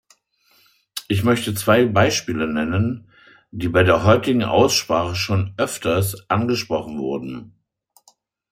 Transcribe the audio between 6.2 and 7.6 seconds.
angesprochen wurden.